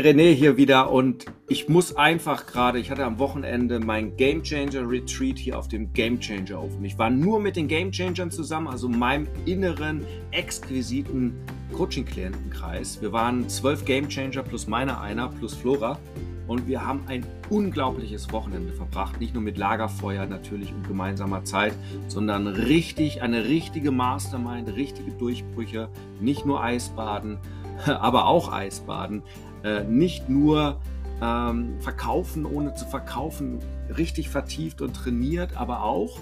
René 0.00 0.32
hier 0.34 0.56
wieder 0.56 0.90
und 0.90 1.26
ich 1.48 1.68
muss 1.68 1.96
einfach 1.96 2.46
gerade, 2.46 2.78
ich 2.78 2.90
hatte 2.90 3.04
am 3.04 3.18
Wochenende 3.18 3.80
mein 3.80 4.16
Game 4.16 4.42
Changer 4.42 4.88
Retreat 4.88 5.38
hier 5.38 5.58
auf 5.58 5.68
dem 5.68 5.92
Game 5.92 6.18
Changer 6.20 6.62
Ofen. 6.62 6.84
Ich 6.84 6.98
war 6.98 7.10
nur 7.10 7.40
mit 7.40 7.56
den 7.56 7.68
Game 7.68 7.92
Changern 7.92 8.30
zusammen, 8.30 8.68
also 8.68 8.88
meinem 8.88 9.26
inneren, 9.46 10.04
exquisiten 10.30 11.34
Coaching-Klientenkreis. 11.72 13.00
Wir 13.00 13.12
waren 13.12 13.48
zwölf 13.48 13.84
Game 13.84 14.08
Changer 14.08 14.42
plus 14.42 14.66
meiner 14.66 15.00
einer 15.00 15.28
plus 15.28 15.54
Flora 15.54 15.98
und 16.46 16.66
wir 16.66 16.84
haben 16.84 17.02
ein 17.06 17.24
unglaubliches 17.48 18.32
Wochenende 18.32 18.72
verbracht. 18.72 19.20
Nicht 19.20 19.34
nur 19.34 19.42
mit 19.42 19.58
Lagerfeuer 19.58 20.26
natürlich 20.26 20.72
und 20.72 20.86
gemeinsamer 20.88 21.44
Zeit, 21.44 21.74
sondern 22.08 22.46
richtig, 22.46 23.22
eine 23.22 23.44
richtige 23.44 23.90
Mastermind, 23.90 24.74
richtige 24.74 25.10
Durchbrüche, 25.12 25.88
nicht 26.20 26.46
nur 26.46 26.62
Eisbaden 26.62 27.38
aber 27.86 28.26
auch 28.26 28.52
Eisbaden. 28.52 29.22
Äh, 29.62 29.84
nicht 29.84 30.28
nur 30.28 30.80
ähm, 31.22 31.74
verkaufen, 31.80 32.46
ohne 32.46 32.74
zu 32.74 32.86
verkaufen, 32.86 33.58
richtig 33.96 34.28
vertieft 34.30 34.80
und 34.80 34.94
trainiert, 34.94 35.56
aber 35.56 35.82
auch 35.82 36.18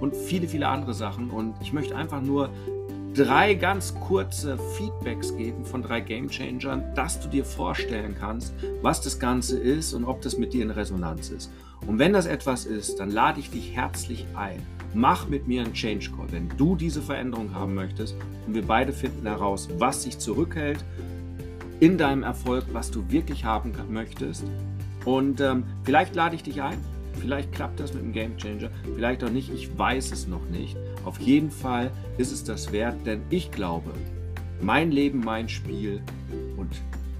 und 0.00 0.14
viele, 0.14 0.48
viele 0.48 0.68
andere 0.68 0.94
Sachen. 0.94 1.30
Und 1.30 1.54
ich 1.60 1.72
möchte 1.72 1.96
einfach 1.96 2.20
nur 2.20 2.50
drei 3.14 3.54
ganz 3.54 3.94
kurze 3.94 4.58
Feedbacks 4.76 5.36
geben 5.36 5.64
von 5.64 5.82
drei 5.82 6.00
Game 6.00 6.28
Changern, 6.28 6.94
dass 6.94 7.20
du 7.20 7.28
dir 7.28 7.44
vorstellen 7.44 8.16
kannst, 8.18 8.54
was 8.80 9.00
das 9.00 9.18
Ganze 9.18 9.58
ist 9.58 9.92
und 9.92 10.04
ob 10.04 10.22
das 10.22 10.38
mit 10.38 10.52
dir 10.52 10.62
in 10.62 10.70
Resonanz 10.70 11.30
ist. 11.30 11.50
Und 11.86 11.98
wenn 11.98 12.12
das 12.12 12.26
etwas 12.26 12.64
ist, 12.64 13.00
dann 13.00 13.10
lade 13.10 13.40
ich 13.40 13.50
dich 13.50 13.74
herzlich 13.74 14.26
ein. 14.34 14.64
Mach 14.94 15.28
mit 15.28 15.48
mir 15.48 15.62
einen 15.62 15.72
Change 15.72 16.10
Call, 16.14 16.30
wenn 16.30 16.50
du 16.56 16.76
diese 16.76 17.00
Veränderung 17.00 17.54
haben 17.54 17.74
möchtest 17.74 18.14
und 18.46 18.54
wir 18.54 18.62
beide 18.62 18.92
finden 18.92 19.26
heraus, 19.26 19.68
was 19.78 20.04
dich 20.04 20.18
zurückhält 20.18 20.84
in 21.82 21.98
deinem 21.98 22.22
Erfolg, 22.22 22.64
was 22.72 22.92
du 22.92 23.10
wirklich 23.10 23.44
haben 23.44 23.72
möchtest. 23.90 24.44
Und 25.04 25.40
ähm, 25.40 25.64
vielleicht 25.82 26.14
lade 26.14 26.36
ich 26.36 26.44
dich 26.44 26.62
ein, 26.62 26.78
vielleicht 27.18 27.50
klappt 27.50 27.80
das 27.80 27.92
mit 27.92 28.04
dem 28.04 28.12
Game 28.12 28.36
Changer, 28.36 28.70
vielleicht 28.94 29.24
auch 29.24 29.30
nicht, 29.30 29.52
ich 29.52 29.76
weiß 29.76 30.12
es 30.12 30.28
noch 30.28 30.48
nicht. 30.48 30.76
Auf 31.04 31.18
jeden 31.18 31.50
Fall 31.50 31.90
ist 32.18 32.30
es 32.30 32.44
das 32.44 32.70
wert, 32.70 33.04
denn 33.04 33.22
ich 33.30 33.50
glaube, 33.50 33.90
mein 34.60 34.92
Leben, 34.92 35.18
mein 35.24 35.48
Spiel 35.48 36.00
und 36.56 36.70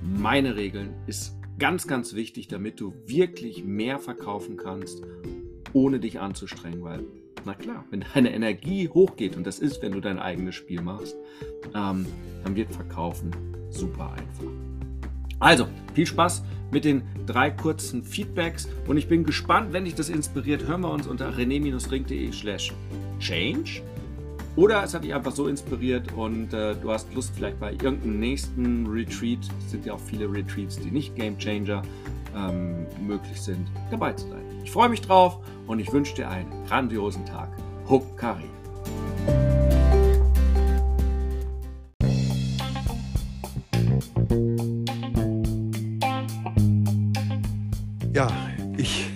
meine 0.01 0.55
Regeln 0.55 0.91
ist 1.09 1.35
ganz, 1.59 1.89
ganz 1.89 2.15
wichtig, 2.15 2.47
damit 2.47 2.79
du 2.79 2.95
wirklich 3.05 3.65
mehr 3.65 3.99
verkaufen 3.99 4.57
kannst, 4.57 5.03
ohne 5.73 5.99
dich 5.99 6.21
anzustrengen, 6.21 6.85
weil 6.85 7.01
na 7.45 7.55
klar, 7.55 7.85
wenn 7.91 8.05
deine 8.15 8.33
Energie 8.33 8.89
hochgeht, 8.89 9.37
und 9.37 9.47
das 9.47 9.59
ist, 9.59 9.83
wenn 9.83 9.93
du 9.93 10.01
dein 10.01 10.19
eigenes 10.19 10.55
Spiel 10.55 10.81
machst, 10.81 11.17
ähm, 11.75 12.07
dann 12.45 12.57
wird 12.57 12.73
Verkaufen 12.73 13.31
super 13.71 14.13
einfach. 14.13 14.51
Also, 15.41 15.67
viel 15.95 16.07
Spaß 16.07 16.43
mit 16.71 16.85
den 16.85 17.03
drei 17.27 17.51
kurzen 17.51 18.03
Feedbacks 18.03 18.69
und 18.87 18.97
ich 18.97 19.09
bin 19.09 19.25
gespannt, 19.25 19.73
wenn 19.73 19.85
dich 19.85 19.95
das 19.95 20.09
inspiriert, 20.09 20.67
hören 20.67 20.83
wir 20.83 20.91
uns 20.91 21.07
unter 21.07 21.31
rené-ring.de 21.31 22.33
slash 22.33 22.73
change 23.19 23.83
oder 24.55 24.85
es 24.85 24.95
hat 24.95 25.05
dich 25.05 25.15
einfach 25.15 25.33
so 25.33 25.49
inspiriert 25.49 26.13
und 26.13 26.53
äh, 26.53 26.75
du 26.77 26.91
hast 26.91 27.13
Lust 27.15 27.33
vielleicht 27.35 27.59
bei 27.59 27.73
irgendeinem 27.73 28.21
nächsten 28.21 28.87
Retreat, 28.87 29.41
es 29.59 29.71
sind 29.71 29.85
ja 29.87 29.95
auch 29.95 30.01
viele 30.01 30.31
Retreats, 30.33 30.79
die 30.79 30.91
nicht 30.91 31.17
Game 31.17 31.39
Changer 31.39 31.83
ähm, 32.37 32.87
möglich 33.07 33.41
sind, 33.41 33.67
dabei 33.91 34.13
zu 34.13 34.29
sein. 34.29 34.43
Ich 34.65 34.71
freue 34.71 34.89
mich 34.89 35.01
drauf 35.01 35.39
und 35.73 35.79
ich 35.79 35.91
wünsche 35.91 36.15
dir 36.15 36.29
einen 36.29 36.67
grandiosen 36.67 37.25
Tag. 37.25 37.49
Huck 37.89 38.19
Kari. 38.19 38.45
Ja, 48.13 48.31
ich 48.77 49.07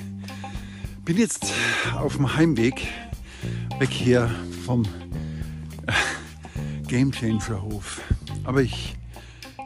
bin 1.05 1.19
jetzt 1.19 1.53
auf 1.95 2.17
dem 2.17 2.35
Heimweg 2.35 2.89
weg 3.79 3.91
hier 3.91 4.31
vom 4.65 4.85
äh, 5.87 5.93
Game 6.89 7.13
Changer 7.13 7.61
Hof. 7.61 8.01
Aber 8.45 8.63
ich 8.63 8.96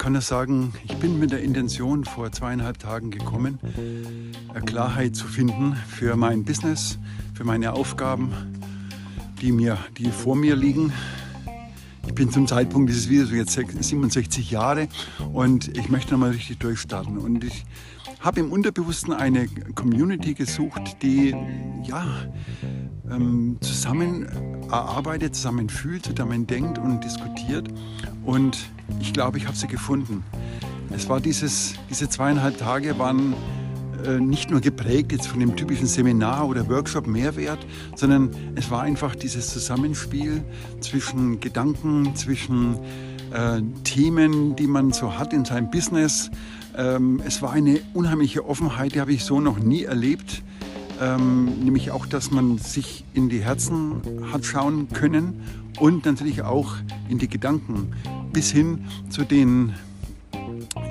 kann 0.01 0.15
nur 0.15 0.23
sagen, 0.23 0.73
ich 0.83 0.97
bin 0.97 1.19
mit 1.19 1.31
der 1.31 1.43
Intention 1.43 2.07
vor 2.07 2.33
zweieinhalb 2.33 2.79
Tagen 2.79 3.11
gekommen, 3.11 3.59
Klarheit 4.65 5.15
zu 5.15 5.27
finden 5.27 5.77
für 5.77 6.17
mein 6.17 6.43
Business, 6.43 6.99
für 7.35 7.45
meine 7.45 7.75
Aufgaben, 7.75 8.33
die, 9.43 9.53
mir, 9.53 9.77
die 9.99 10.11
vor 10.11 10.37
mir 10.37 10.57
liegen. 10.57 10.91
Ich 12.07 12.15
bin 12.15 12.31
zum 12.31 12.47
Zeitpunkt 12.47 12.89
dieses 12.89 13.11
Videos 13.11 13.31
jetzt 13.31 13.53
67 13.53 14.51
Jahre 14.51 14.89
und 15.35 15.77
ich 15.77 15.91
möchte 15.91 16.13
nochmal 16.13 16.31
richtig 16.31 16.57
durchstarten. 16.61 17.19
Und 17.19 17.45
ich 17.45 17.67
habe 18.21 18.41
im 18.41 18.53
Unterbewussten 18.53 19.13
eine 19.13 19.49
Community 19.75 20.33
gesucht, 20.33 21.03
die 21.03 21.35
ja, 21.85 22.07
ähm, 23.11 23.59
zusammen 23.61 24.27
erarbeitet, 24.71 25.35
zusammen 25.35 25.69
fühlt, 25.69 26.07
zusammen 26.07 26.47
denkt 26.47 26.79
und 26.79 27.05
diskutiert. 27.05 27.69
Und 28.25 28.57
ich 29.01 29.13
glaube, 29.13 29.39
ich 29.39 29.47
habe 29.47 29.57
sie 29.57 29.69
gefunden. 29.69 30.25
Es 30.91 31.09
war 31.09 31.21
dieses, 31.21 31.75
diese 31.89 32.09
zweieinhalb 32.09 32.59
Tage 32.59 32.99
waren 32.99 33.35
äh, 34.05 34.19
nicht 34.19 34.51
nur 34.51 34.61
geprägt 34.61 35.13
jetzt 35.13 35.27
von 35.27 35.41
dem 35.41 35.57
typischen 35.57 35.87
Seminar 35.87 36.49
oder 36.49 36.69
Workshop 36.69 37.07
Mehrwert, 37.07 37.59
sondern 37.95 38.31
es 38.55 38.71
war 38.71 38.83
einfach 38.83 39.15
dieses 39.15 39.49
Zusammenspiel 39.49 40.43
zwischen 40.81 41.41
Gedanken, 41.41 42.15
zwischen 42.17 42.77
äh, 43.33 43.61
Themen, 43.85 44.57
die 44.57 44.67
man 44.67 44.93
so 44.93 45.19
hat 45.19 45.33
in 45.33 45.45
seinem 45.45 45.71
Business. 45.71 46.31
Ähm, 46.77 47.23
es 47.25 47.43
war 47.43 47.53
eine 47.53 47.81
unheimliche 47.95 48.47
Offenheit, 48.47 48.95
die 48.95 49.01
habe 49.01 49.13
ich 49.13 49.25
so 49.25 49.41
noch 49.41 49.59
nie 49.59 49.85
erlebt. 49.85 50.43
Ähm, 51.01 51.65
nämlich 51.65 51.91
auch, 51.91 52.05
dass 52.07 52.31
man 52.31 52.59
sich 52.59 53.05
in 53.15 53.29
die 53.29 53.41
Herzen 53.41 54.03
hat 54.33 54.45
schauen 54.45 54.89
können 54.89 55.41
und 55.79 56.05
natürlich 56.05 56.43
auch 56.43 56.75
in 57.09 57.19
die 57.19 57.29
Gedanken 57.29 57.93
bis 58.33 58.51
hin 58.51 58.87
zu 59.11 59.25
den 59.25 59.75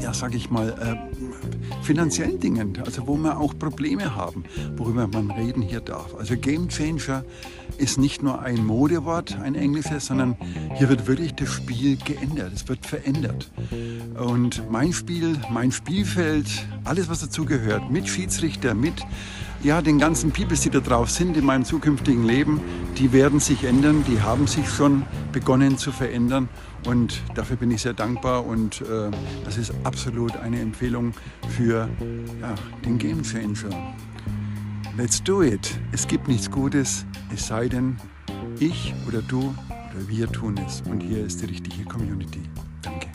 ja, 0.01 0.13
sage 0.13 0.37
ich 0.37 0.49
mal, 0.49 0.69
äh, 0.69 1.83
finanziellen 1.83 2.39
Dingen, 2.39 2.77
also 2.85 3.07
wo 3.07 3.17
wir 3.17 3.39
auch 3.39 3.57
Probleme 3.57 4.15
haben, 4.15 4.43
worüber 4.75 5.07
man 5.07 5.31
reden 5.31 5.61
hier 5.61 5.81
darf. 5.81 6.15
Also 6.15 6.35
Game 6.37 6.69
Changer 6.69 7.23
ist 7.77 7.97
nicht 7.97 8.21
nur 8.21 8.41
ein 8.41 8.65
Modewort, 8.65 9.37
ein 9.39 9.55
englisches, 9.55 10.07
sondern 10.07 10.35
hier 10.75 10.89
wird 10.89 11.07
wirklich 11.07 11.33
das 11.35 11.49
Spiel 11.49 11.97
geändert, 11.97 12.51
es 12.53 12.67
wird 12.67 12.85
verändert. 12.85 13.49
Und 14.19 14.69
mein 14.69 14.93
Spiel, 14.93 15.37
mein 15.49 15.71
Spielfeld, 15.71 16.47
alles 16.83 17.09
was 17.09 17.21
dazu 17.21 17.45
gehört, 17.45 17.89
mit 17.91 18.07
Schiedsrichter, 18.07 18.73
mit 18.73 18.95
ja, 19.63 19.81
den 19.81 19.99
ganzen 19.99 20.31
Peoples, 20.31 20.61
die 20.61 20.69
da 20.69 20.79
drauf 20.79 21.09
sind 21.09 21.35
in 21.37 21.45
meinem 21.45 21.65
zukünftigen 21.65 22.23
Leben, 22.25 22.61
die 22.97 23.11
werden 23.11 23.39
sich 23.39 23.63
ändern, 23.63 24.03
die 24.07 24.21
haben 24.21 24.47
sich 24.47 24.69
schon 24.69 25.03
begonnen 25.31 25.77
zu 25.77 25.91
verändern 25.91 26.49
und 26.85 27.21
dafür 27.35 27.57
bin 27.57 27.71
ich 27.71 27.81
sehr 27.81 27.93
dankbar 27.93 28.45
und 28.45 28.81
äh, 28.81 29.11
das 29.43 29.57
ist 29.57 29.73
absolut 29.83 30.35
eine 30.37 30.59
Empfehlung 30.59 31.13
für 31.49 31.89
ja, 32.41 32.55
den 32.85 32.97
Game 32.97 33.21
Changer. 33.23 33.69
Let's 34.97 35.23
do 35.23 35.43
it. 35.43 35.79
Es 35.91 36.07
gibt 36.07 36.27
nichts 36.27 36.49
Gutes, 36.51 37.05
es 37.33 37.47
sei 37.47 37.69
denn, 37.69 37.97
ich 38.59 38.93
oder 39.07 39.21
du 39.21 39.39
oder 39.39 40.07
wir 40.07 40.31
tun 40.31 40.59
es. 40.65 40.81
Und 40.81 41.01
hier 41.01 41.25
ist 41.25 41.41
die 41.41 41.45
richtige 41.45 41.85
Community. 41.85 42.41
Danke. 42.81 43.07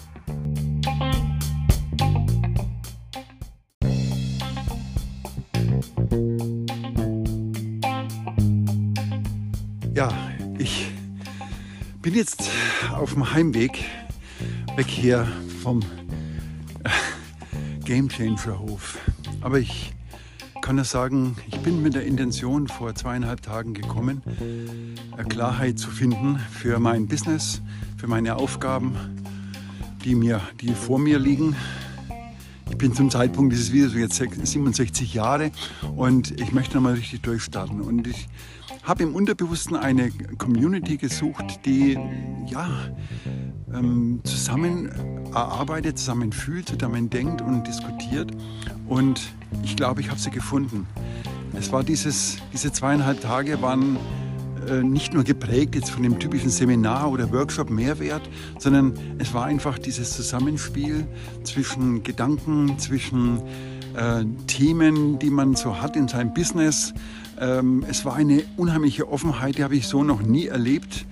Bin 12.15 12.21
jetzt 12.21 12.49
auf 12.93 13.15
dem 13.15 13.33
Heimweg 13.33 13.87
weg 14.77 14.87
hier 14.87 15.27
vom 15.65 15.81
äh, 16.85 16.91
Game 17.85 18.09
Changer 18.09 18.61
Hof. 18.61 18.99
Aber 19.41 19.59
ich 19.59 19.93
kann 20.63 20.77
nur 20.77 20.85
sagen, 20.85 21.37
ich 21.49 21.59
bin 21.59 21.83
mit 21.83 21.97
der 21.97 22.07
Intention 22.07 22.69
vor 22.69 22.95
zweieinhalb 22.95 23.43
Tagen 23.43 23.75
gekommen, 23.75 24.23
Klarheit 25.29 25.81
zu 25.81 25.91
finden 25.91 26.39
für 26.53 26.79
mein 26.79 27.09
Business, 27.09 27.61
für 27.97 28.07
meine 28.07 28.37
Aufgaben, 28.37 28.95
die, 30.05 30.15
mir, 30.15 30.41
die 30.61 30.73
vor 30.73 31.01
mir 31.01 31.19
liegen. 31.19 31.57
Bin 32.85 32.93
zum 32.93 33.09
Zeitpunkt 33.09 33.51
dieses 33.55 33.73
Videos 33.73 33.95
jetzt 33.95 34.17
67 34.17 35.15
Jahre 35.15 35.53
und 35.97 36.39
ich 36.39 36.53
möchte 36.53 36.75
nochmal 36.75 36.93
richtig 36.93 37.23
durchstarten. 37.23 37.81
Und 37.81 38.07
ich 38.07 38.29
habe 38.83 39.05
im 39.05 39.15
Unterbewussten 39.15 39.75
eine 39.75 40.11
Community 40.37 40.99
gesucht, 40.99 41.65
die 41.65 41.99
ja, 42.47 42.69
ähm, 43.73 44.21
zusammen 44.25 44.91
erarbeitet, 45.33 45.99
zusammen 45.99 46.31
fühlt, 46.31 46.69
zusammen 46.69 47.09
denkt 47.09 47.41
und 47.41 47.67
diskutiert. 47.67 48.33
Und 48.87 49.33
ich 49.63 49.77
glaube, 49.77 50.03
ich 50.03 50.11
habe 50.11 50.21
sie 50.21 50.31
gefunden. 50.31 50.87
Es 51.55 51.73
war 51.73 51.85
dieses, 51.85 52.37
diese 52.53 52.71
zweieinhalb 52.71 53.23
Tage 53.23 53.63
waren 53.63 53.97
nicht 54.83 55.15
nur 55.15 55.25
geprägt 55.25 55.75
jetzt 55.75 55.91
von 55.91 56.03
dem 56.03 56.19
typischen 56.19 56.51
Seminar 56.51 57.11
oder 57.11 57.31
Workshop 57.33 57.71
Mehrwert, 57.71 58.23
sondern 58.59 58.95
es 59.19 59.35
war 59.35 59.45
einfach 59.45 59.79
dieses 59.79 60.13
Zusammenspiel 60.13 61.07
zwischen 61.43 62.03
Gedanken, 62.03 62.79
zwischen 62.79 63.43
äh, 63.95 64.25
Themen, 64.47 65.19
die 65.19 65.31
man 65.31 65.55
so 65.55 65.81
hat 65.81 65.97
in 65.97 66.09
seinem 66.09 66.35
Business. 66.35 66.93
Ähm, 67.41 67.85
es 67.89 68.05
war 68.05 68.15
eine 68.15 68.45
unheimliche 68.57 69.09
Offenheit, 69.09 69.59
die 69.59 69.65
habe 69.65 69.77
ich 69.77 69.87
so 69.87 70.05
noch 70.05 70.23
nie 70.23 70.47
erlebt. 70.47 71.07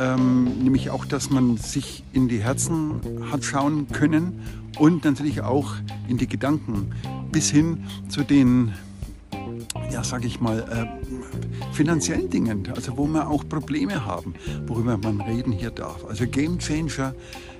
Ähm, 0.00 0.62
nämlich 0.62 0.90
auch, 0.90 1.04
dass 1.04 1.30
man 1.30 1.56
sich 1.58 2.04
in 2.12 2.28
die 2.28 2.38
Herzen 2.38 3.00
hat 3.30 3.44
schauen 3.44 3.88
können 3.88 4.40
und 4.78 5.04
natürlich 5.04 5.42
auch 5.42 5.74
in 6.08 6.16
die 6.16 6.26
Gedanken 6.26 6.92
bis 7.30 7.50
hin 7.50 7.84
zu 8.08 8.22
den 8.22 8.72
ja, 9.90 10.04
sage 10.04 10.26
ich 10.26 10.40
mal, 10.40 10.60
äh, 10.60 11.74
finanziellen 11.74 12.30
Dingen, 12.30 12.68
also 12.74 12.96
wo 12.96 13.06
wir 13.06 13.28
auch 13.28 13.48
Probleme 13.48 14.04
haben, 14.04 14.34
worüber 14.66 14.96
man 14.98 15.20
reden 15.20 15.52
hier 15.52 15.70
darf. 15.70 16.04
Also 16.04 16.26
Game 16.26 16.58
Changer 16.58 17.14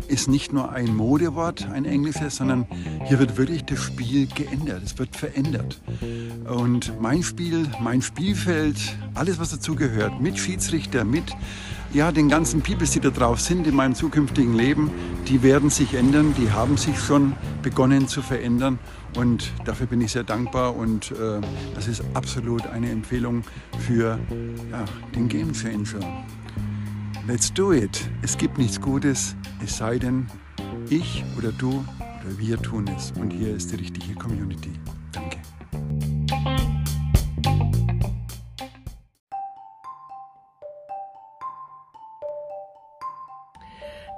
ist 0.09 0.29
nicht 0.29 0.53
nur 0.53 0.73
ein 0.73 0.95
Modewort, 0.95 1.69
ein 1.71 1.85
englisches, 1.85 2.37
sondern 2.37 2.67
hier 3.07 3.19
wird 3.19 3.37
wirklich 3.37 3.65
das 3.65 3.81
Spiel 3.81 4.27
geändert, 4.27 4.83
es 4.85 4.99
wird 4.99 5.15
verändert. 5.17 5.81
Und 6.49 7.01
mein 7.01 7.23
Spiel, 7.23 7.67
mein 7.81 8.03
Spielfeld, 8.03 8.77
alles 9.15 9.39
was 9.39 9.51
dazu 9.51 9.77
gehört, 9.77 10.21
mit 10.21 10.39
Schiedsrichter, 10.39 11.05
mit 11.05 11.25
ja, 11.93 12.13
den 12.13 12.29
ganzen 12.29 12.63
Peoples, 12.63 12.93
die 12.93 13.01
da 13.01 13.11
drauf 13.11 13.41
sind 13.41 13.67
in 13.67 13.75
meinem 13.75 13.95
zukünftigen 13.95 14.55
Leben, 14.55 14.91
die 15.29 15.43
werden 15.43 15.71
sich 15.71 15.95
ändern, 15.95 16.35
die 16.39 16.51
haben 16.51 16.77
sich 16.77 16.99
schon 16.99 17.35
begonnen 17.63 18.09
zu 18.09 18.23
verändern 18.23 18.79
und 19.17 19.53
dafür 19.65 19.87
bin 19.87 20.01
ich 20.01 20.13
sehr 20.13 20.25
dankbar 20.25 20.77
und 20.77 21.11
äh, 21.13 21.41
das 21.75 21.89
ist 21.89 22.03
absolut 22.15 22.67
eine 22.67 22.91
Empfehlung 22.91 23.43
für 23.79 24.19
ja, 24.71 24.85
den 25.15 25.29
Game 25.29 25.53
Changer. 25.53 26.25
Let's 27.27 27.53
do 27.53 27.73
it. 27.73 28.09
Es 28.23 28.37
gibt 28.39 28.59
nichts 28.59 28.81
Gutes, 28.81 29.37
es 29.65 29.77
sei 29.77 29.99
denn, 29.99 30.27
ich 30.89 31.25
oder 31.37 31.53
du 31.53 31.85
oder 32.25 32.39
wir 32.39 32.61
tun 32.61 32.89
es. 32.97 33.13
Und 33.13 33.31
hier 33.31 33.55
ist 33.55 33.73
die 33.73 33.77
richtige 33.77 34.15
Community. 34.15 34.73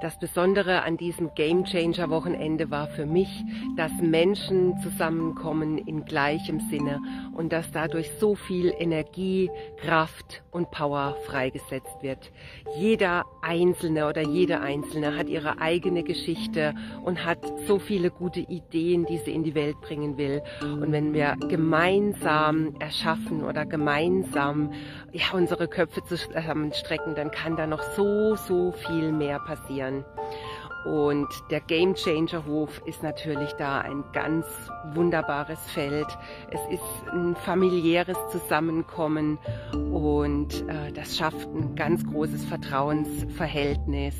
Das 0.03 0.19
Besondere 0.19 0.81
an 0.81 0.97
diesem 0.97 1.33
Game 1.33 1.63
Changer 1.63 2.09
Wochenende 2.09 2.69
war 2.69 2.89
für 2.89 3.05
mich, 3.05 3.29
dass 3.77 3.93
Menschen 4.01 4.77
zusammenkommen 4.79 5.77
in 5.77 6.03
gleichem 6.03 6.59
Sinne 6.69 6.99
und 7.33 7.53
dass 7.53 7.71
dadurch 7.71 8.11
so 8.19 8.35
viel 8.35 8.73
Energie, 8.77 9.49
Kraft 9.77 10.43
und 10.51 10.71
Power 10.71 11.15
freigesetzt 11.25 12.01
wird. 12.01 12.33
Jeder 12.77 13.23
Einzelne 13.41 14.05
oder 14.09 14.23
jede 14.23 14.59
Einzelne 14.59 15.15
hat 15.15 15.29
ihre 15.29 15.61
eigene 15.61 16.03
Geschichte 16.03 16.75
und 17.05 17.23
hat 17.23 17.39
so 17.65 17.79
viele 17.79 18.11
gute 18.11 18.41
Ideen, 18.41 19.05
die 19.05 19.19
sie 19.19 19.31
in 19.31 19.45
die 19.45 19.55
Welt 19.55 19.79
bringen 19.79 20.17
will. 20.17 20.41
Und 20.63 20.91
wenn 20.91 21.13
wir 21.13 21.37
gemeinsam 21.47 22.75
erschaffen 22.77 23.41
oder 23.41 23.65
gemeinsam 23.65 24.73
ja, 25.13 25.27
unsere 25.31 25.69
Köpfe 25.69 26.03
zusammenstrecken, 26.03 27.15
dann 27.15 27.31
kann 27.31 27.55
da 27.55 27.67
noch 27.67 27.83
so, 27.95 28.35
so 28.35 28.73
viel 28.73 29.13
mehr 29.13 29.39
passieren 29.39 29.92
kann. 29.93 30.05
Und 30.85 31.29
der 31.49 31.61
Game 31.61 31.95
Changer 31.95 32.45
Hof 32.45 32.81
ist 32.85 33.03
natürlich 33.03 33.53
da 33.53 33.79
ein 33.79 34.03
ganz 34.11 34.45
wunderbares 34.93 35.59
Feld. 35.71 36.07
Es 36.51 36.59
ist 36.69 36.83
ein 37.13 37.37
familiäres 37.37 38.17
Zusammenkommen 38.31 39.37
und 39.73 40.67
äh, 40.67 40.91
das 40.91 41.17
schafft 41.17 41.47
ein 41.47 41.75
ganz 41.75 42.05
großes 42.05 42.43
Vertrauensverhältnis, 42.43 44.15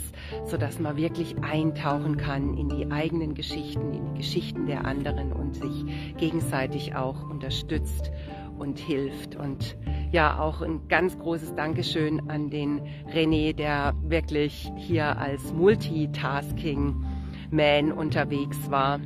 so 0.45 0.55
dass 0.55 0.79
man 0.79 0.95
wirklich 0.95 1.35
eintauchen 1.43 2.15
kann 2.15 2.55
in 2.55 2.69
die 2.69 2.89
eigenen 2.89 3.33
Geschichten, 3.33 3.93
in 3.93 4.13
die 4.13 4.19
Geschichten 4.19 4.65
der 4.65 4.85
anderen 4.85 5.33
und 5.33 5.55
sich 5.55 6.15
gegenseitig 6.15 6.95
auch 6.95 7.29
unterstützt 7.29 8.09
und 8.57 8.79
hilft. 8.79 9.35
Und 9.35 9.75
ja, 10.11 10.39
auch 10.39 10.61
ein 10.61 10.87
ganz 10.87 11.17
großes 11.17 11.55
Dankeschön 11.55 12.29
an 12.29 12.49
den 12.49 12.81
René, 13.13 13.53
der 13.53 13.93
wirklich 14.01 14.71
hier 14.77 15.17
als 15.17 15.51
Multitasking-Man 15.53 17.91
unterwegs 17.91 18.57
war 18.69 19.01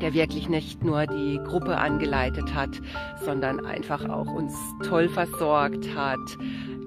der 0.00 0.14
wirklich 0.14 0.48
nicht 0.48 0.82
nur 0.84 1.06
die 1.06 1.40
Gruppe 1.44 1.76
angeleitet 1.76 2.54
hat, 2.54 2.80
sondern 3.24 3.64
einfach 3.64 4.08
auch 4.08 4.26
uns 4.26 4.54
toll 4.82 5.08
versorgt 5.08 5.94
hat, 5.94 6.18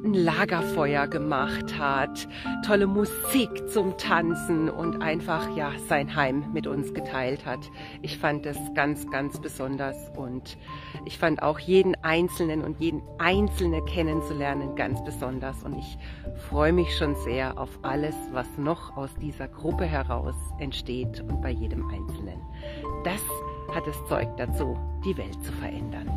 ein 0.04 0.14
Lagerfeuer 0.14 1.08
gemacht 1.08 1.78
hat, 1.78 2.28
tolle 2.66 2.88
Musik 2.88 3.70
zum 3.70 3.98
Tanzen 3.98 4.70
und 4.70 5.02
einfach 5.02 5.56
ja 5.56 5.72
sein 5.88 6.16
Heim 6.16 6.52
mit 6.52 6.68
uns 6.68 6.94
geteilt 6.94 7.46
hat. 7.46 7.70
Ich 8.02 8.18
fand 8.18 8.46
das 8.46 8.58
ganz, 8.76 9.10
ganz 9.10 9.40
besonders 9.40 10.12
und 10.18 10.58
ich 11.06 11.18
fand 11.18 11.42
auch 11.42 11.60
jeden 11.60 11.96
Einzelnen 12.04 12.64
und 12.64 12.82
jeden 12.82 13.02
Einzelne 13.18 13.82
kennenzulernen 13.86 14.76
ganz 14.76 15.02
besonders 15.04 15.64
und 15.64 15.78
ich 15.78 15.98
freue 16.50 16.74
mich 16.74 16.96
schon 16.98 17.16
sehr 17.16 17.58
auf 17.58 17.70
alles, 17.82 18.16
was 18.34 18.48
noch 18.58 18.98
aus 18.98 19.16
dieser 19.22 19.48
Gruppe 19.48 19.86
heraus 19.86 20.36
entsteht 20.60 21.22
und 21.22 21.42
bei 21.42 21.52
jedem 21.52 21.88
Einzelnen. 21.90 22.42
Das 23.04 23.20
hat 23.76 23.86
das 23.86 23.98
Zeug 24.08 24.30
dazu, 24.38 24.78
die 25.04 25.18
Welt 25.18 25.38
zu 25.44 25.52
verändern. 25.52 26.08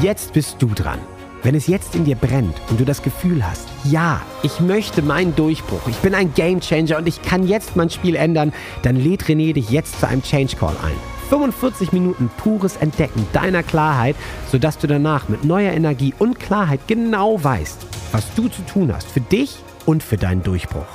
Jetzt 0.00 0.32
bist 0.32 0.56
du 0.60 0.68
dran. 0.68 0.98
Wenn 1.42 1.54
es 1.54 1.66
jetzt 1.66 1.94
in 1.94 2.04
dir 2.04 2.16
brennt 2.16 2.54
und 2.70 2.80
du 2.80 2.84
das 2.86 3.02
Gefühl 3.02 3.46
hast, 3.46 3.68
ja, 3.84 4.22
ich 4.42 4.60
möchte 4.60 5.02
meinen 5.02 5.36
Durchbruch, 5.36 5.86
ich 5.86 5.96
bin 5.96 6.14
ein 6.14 6.32
Gamechanger 6.32 6.96
und 6.96 7.06
ich 7.08 7.20
kann 7.20 7.46
jetzt 7.46 7.76
mein 7.76 7.90
Spiel 7.90 8.14
ändern, 8.14 8.54
dann 8.82 8.96
lädt 8.96 9.24
René 9.24 9.52
dich 9.52 9.68
jetzt 9.70 10.00
zu 10.00 10.08
einem 10.08 10.22
Change 10.22 10.56
Call 10.56 10.76
ein. 10.82 10.96
45 11.28 11.92
Minuten 11.92 12.30
pures 12.38 12.76
Entdecken 12.76 13.26
deiner 13.32 13.62
Klarheit, 13.62 14.16
sodass 14.50 14.78
du 14.78 14.86
danach 14.86 15.28
mit 15.28 15.44
neuer 15.44 15.72
Energie 15.72 16.14
und 16.18 16.40
Klarheit 16.40 16.80
genau 16.86 17.42
weißt, 17.42 17.86
was 18.12 18.32
du 18.34 18.48
zu 18.48 18.62
tun 18.62 18.92
hast 18.94 19.08
für 19.08 19.20
dich 19.20 19.58
und 19.86 20.02
für 20.02 20.16
deinen 20.16 20.42
Durchbruch. 20.42 20.86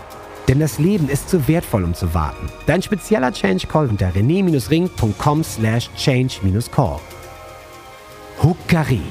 Denn 0.48 0.60
das 0.60 0.78
Leben 0.78 1.10
ist 1.10 1.30
zu 1.30 1.48
wertvoll, 1.48 1.84
um 1.84 1.94
zu 1.94 2.14
warten. 2.14 2.50
Dein 2.68 2.82
spezieller 2.82 3.32
Change 3.32 3.68
Call 3.68 3.90
unter 3.90 4.10
rené-ring.com 4.14 5.44
slash 5.44 5.90
change-call. 5.96 7.00
Hukari. 8.42 9.02